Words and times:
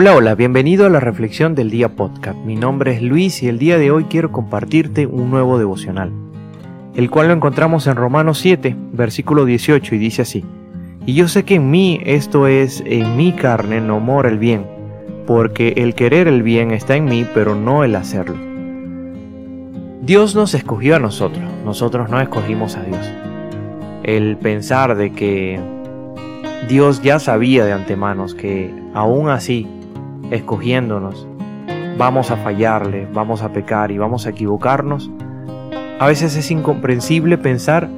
Hola, 0.00 0.14
hola, 0.14 0.36
bienvenido 0.36 0.86
a 0.86 0.90
la 0.90 1.00
Reflexión 1.00 1.56
del 1.56 1.70
Día 1.70 1.88
Podcast. 1.88 2.38
Mi 2.44 2.54
nombre 2.54 2.94
es 2.94 3.02
Luis 3.02 3.42
y 3.42 3.48
el 3.48 3.58
día 3.58 3.78
de 3.78 3.90
hoy 3.90 4.04
quiero 4.04 4.30
compartirte 4.30 5.08
un 5.08 5.28
nuevo 5.28 5.58
devocional, 5.58 6.12
el 6.94 7.10
cual 7.10 7.26
lo 7.26 7.34
encontramos 7.34 7.88
en 7.88 7.96
Romanos 7.96 8.38
7, 8.38 8.76
versículo 8.92 9.44
18 9.44 9.96
y 9.96 9.98
dice 9.98 10.22
así, 10.22 10.44
Y 11.04 11.14
yo 11.14 11.26
sé 11.26 11.44
que 11.44 11.56
en 11.56 11.72
mí, 11.72 12.00
esto 12.04 12.46
es, 12.46 12.80
en 12.86 13.16
mi 13.16 13.32
carne, 13.32 13.80
no 13.80 13.98
mora 13.98 14.28
el 14.28 14.38
bien, 14.38 14.64
porque 15.26 15.74
el 15.78 15.96
querer 15.96 16.28
el 16.28 16.44
bien 16.44 16.70
está 16.70 16.94
en 16.94 17.06
mí, 17.06 17.26
pero 17.34 17.56
no 17.56 17.82
el 17.82 17.96
hacerlo. 17.96 18.36
Dios 20.02 20.36
nos 20.36 20.54
escogió 20.54 20.94
a 20.94 21.00
nosotros, 21.00 21.42
nosotros 21.64 22.08
no 22.08 22.20
escogimos 22.20 22.76
a 22.76 22.84
Dios. 22.84 23.12
El 24.04 24.36
pensar 24.36 24.96
de 24.96 25.10
que 25.10 25.58
Dios 26.68 27.02
ya 27.02 27.18
sabía 27.18 27.64
de 27.64 27.72
antemano 27.72 28.26
que 28.36 28.72
aún 28.94 29.28
así 29.28 29.66
escogiéndonos, 30.30 31.26
vamos 31.96 32.30
a 32.30 32.36
fallarle, 32.36 33.08
vamos 33.12 33.42
a 33.42 33.52
pecar 33.52 33.90
y 33.90 33.98
vamos 33.98 34.26
a 34.26 34.30
equivocarnos, 34.30 35.10
a 35.98 36.06
veces 36.06 36.36
es 36.36 36.50
incomprensible 36.50 37.38
pensar 37.38 37.88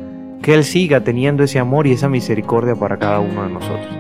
que 0.43 0.55
Él 0.55 0.65
siga 0.65 1.01
teniendo 1.01 1.45
ese 1.45 1.59
amor 1.59 1.87
y 1.87 1.93
esa 1.93 2.09
misericordia 2.09 2.75
para 2.75 2.99
cada 2.99 3.21
uno 3.21 3.45
de 3.45 3.51
nosotros. 3.51 3.95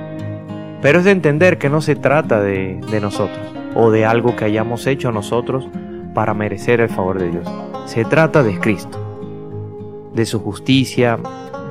Pero 0.80 1.00
es 1.00 1.04
de 1.04 1.10
entender 1.10 1.58
que 1.58 1.68
no 1.68 1.82
se 1.82 1.96
trata 1.96 2.40
de, 2.40 2.80
de 2.90 3.00
nosotros 3.00 3.46
o 3.74 3.90
de 3.90 4.06
algo 4.06 4.36
que 4.36 4.46
hayamos 4.46 4.86
hecho 4.86 5.12
nosotros 5.12 5.68
para 6.14 6.32
merecer 6.32 6.80
el 6.80 6.88
favor 6.88 7.18
de 7.18 7.30
Dios. 7.30 7.48
Se 7.84 8.04
trata 8.04 8.42
de 8.42 8.58
Cristo, 8.58 8.98
de 10.14 10.24
su 10.24 10.40
justicia, 10.40 11.18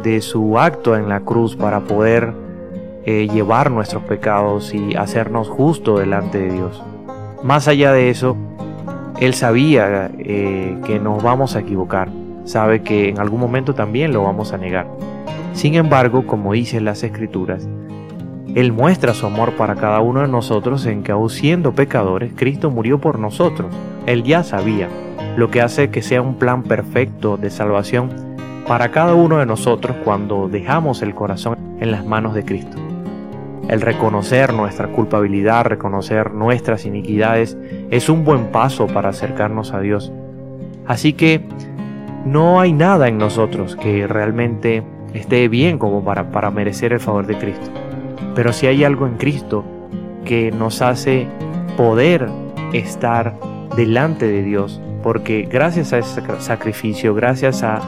de 0.03 0.21
su 0.21 0.59
acto 0.59 0.95
en 0.95 1.09
la 1.09 1.21
cruz 1.21 1.55
para 1.55 1.81
poder 1.81 2.33
eh, 3.11 3.27
llevar 3.27 3.71
nuestros 3.71 4.03
pecados 4.03 4.71
y 4.71 4.93
hacernos 4.95 5.49
justo 5.49 5.97
delante 5.97 6.37
de 6.37 6.51
Dios. 6.51 6.83
Más 7.41 7.67
allá 7.67 7.91
de 7.91 8.11
eso, 8.11 8.37
Él 9.19 9.33
sabía 9.33 10.11
eh, 10.19 10.77
que 10.85 10.99
nos 10.99 11.23
vamos 11.23 11.55
a 11.55 11.61
equivocar, 11.61 12.09
sabe 12.45 12.83
que 12.83 13.09
en 13.09 13.17
algún 13.17 13.39
momento 13.39 13.73
también 13.73 14.13
lo 14.13 14.21
vamos 14.21 14.53
a 14.53 14.59
negar. 14.59 14.85
Sin 15.53 15.73
embargo, 15.73 16.27
como 16.27 16.53
dicen 16.53 16.85
las 16.85 17.01
Escrituras, 17.01 17.67
Él 18.53 18.71
muestra 18.73 19.15
su 19.15 19.25
amor 19.25 19.53
para 19.53 19.73
cada 19.73 20.01
uno 20.01 20.21
de 20.21 20.27
nosotros 20.27 20.85
en 20.85 21.01
que 21.01 21.15
siendo 21.29 21.73
pecadores, 21.73 22.33
Cristo 22.35 22.69
murió 22.69 22.99
por 22.99 23.17
nosotros. 23.17 23.73
Él 24.05 24.21
ya 24.21 24.43
sabía, 24.43 24.87
lo 25.35 25.49
que 25.49 25.61
hace 25.61 25.89
que 25.89 26.03
sea 26.03 26.21
un 26.21 26.35
plan 26.35 26.61
perfecto 26.61 27.37
de 27.37 27.49
salvación 27.49 28.11
para 28.67 28.91
cada 28.91 29.15
uno 29.15 29.39
de 29.39 29.47
nosotros 29.47 29.97
cuando 30.03 30.47
dejamos 30.47 31.01
el 31.01 31.15
corazón 31.15 31.57
en 31.79 31.89
las 31.89 32.05
manos 32.05 32.35
de 32.35 32.45
Cristo. 32.45 32.77
El 33.69 33.81
reconocer 33.81 34.51
nuestra 34.51 34.87
culpabilidad, 34.87 35.63
reconocer 35.63 36.33
nuestras 36.33 36.87
iniquidades, 36.87 37.55
es 37.91 38.09
un 38.09 38.25
buen 38.25 38.47
paso 38.47 38.87
para 38.87 39.09
acercarnos 39.09 39.73
a 39.73 39.79
Dios. 39.79 40.11
Así 40.87 41.13
que 41.13 41.41
no 42.25 42.59
hay 42.59 42.73
nada 42.73 43.07
en 43.07 43.19
nosotros 43.19 43.75
que 43.75 44.07
realmente 44.07 44.81
esté 45.13 45.47
bien 45.49 45.77
como 45.77 46.03
para, 46.03 46.31
para 46.31 46.49
merecer 46.49 46.93
el 46.93 46.99
favor 46.99 47.27
de 47.27 47.37
Cristo. 47.37 47.69
Pero 48.33 48.53
si 48.53 48.65
hay 48.65 48.83
algo 48.83 49.05
en 49.05 49.17
Cristo 49.17 49.63
que 50.25 50.51
nos 50.51 50.81
hace 50.81 51.27
poder 51.77 52.27
estar 52.73 53.35
delante 53.75 54.27
de 54.27 54.41
Dios, 54.41 54.81
porque 55.03 55.43
gracias 55.43 55.93
a 55.93 55.99
ese 55.99 56.23
sacrificio, 56.39 57.13
gracias 57.13 57.61
a 57.61 57.79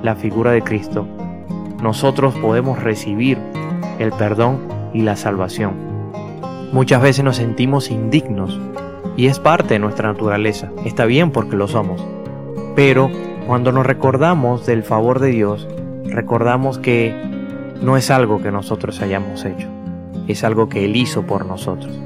la 0.00 0.14
figura 0.14 0.52
de 0.52 0.62
Cristo, 0.62 1.08
nosotros 1.82 2.36
podemos 2.36 2.80
recibir 2.80 3.36
el 3.98 4.12
perdón 4.12 4.73
y 4.94 5.02
la 5.02 5.16
salvación. 5.16 5.74
Muchas 6.72 7.02
veces 7.02 7.24
nos 7.24 7.36
sentimos 7.36 7.90
indignos 7.90 8.58
y 9.16 9.26
es 9.26 9.38
parte 9.38 9.74
de 9.74 9.80
nuestra 9.80 10.10
naturaleza. 10.10 10.72
Está 10.86 11.04
bien 11.04 11.30
porque 11.30 11.56
lo 11.56 11.68
somos. 11.68 12.02
Pero 12.74 13.10
cuando 13.46 13.72
nos 13.72 13.84
recordamos 13.84 14.64
del 14.64 14.82
favor 14.82 15.20
de 15.20 15.28
Dios, 15.28 15.68
recordamos 16.06 16.78
que 16.78 17.14
no 17.82 17.96
es 17.96 18.10
algo 18.10 18.40
que 18.40 18.50
nosotros 18.50 19.00
hayamos 19.02 19.44
hecho, 19.44 19.68
es 20.26 20.44
algo 20.44 20.68
que 20.68 20.84
Él 20.84 20.96
hizo 20.96 21.22
por 21.22 21.44
nosotros 21.44 21.98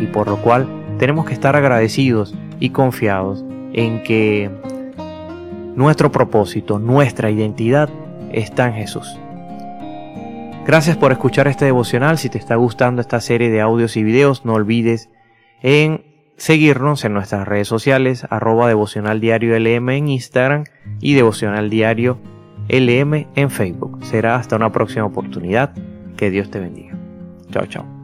y 0.00 0.06
por 0.06 0.28
lo 0.28 0.38
cual 0.38 0.66
tenemos 0.98 1.26
que 1.26 1.34
estar 1.34 1.56
agradecidos 1.56 2.34
y 2.58 2.70
confiados 2.70 3.44
en 3.72 4.02
que 4.02 4.50
nuestro 5.74 6.10
propósito, 6.10 6.78
nuestra 6.78 7.30
identidad 7.30 7.90
está 8.32 8.68
en 8.68 8.74
Jesús. 8.74 9.18
Gracias 10.66 10.96
por 10.96 11.12
escuchar 11.12 11.46
este 11.46 11.64
devocional. 11.64 12.18
Si 12.18 12.28
te 12.28 12.38
está 12.38 12.56
gustando 12.56 13.00
esta 13.00 13.20
serie 13.20 13.50
de 13.50 13.60
audios 13.60 13.96
y 13.96 14.02
videos, 14.02 14.44
no 14.44 14.54
olvides 14.54 15.10
en 15.62 16.04
seguirnos 16.36 17.04
en 17.04 17.14
nuestras 17.14 17.46
redes 17.46 17.68
sociales, 17.68 18.26
arroba 18.30 18.66
devocional 18.66 19.20
diario 19.20 19.56
LM 19.58 19.90
en 19.90 20.08
Instagram 20.08 20.64
y 21.00 21.14
devocional 21.14 21.70
diario 21.70 22.18
en 22.68 23.50
Facebook. 23.50 24.04
Será 24.04 24.34
hasta 24.34 24.56
una 24.56 24.72
próxima 24.72 25.04
oportunidad. 25.04 25.72
Que 26.16 26.30
Dios 26.30 26.50
te 26.50 26.58
bendiga. 26.58 26.98
Chao, 27.52 27.66
chao. 27.66 27.95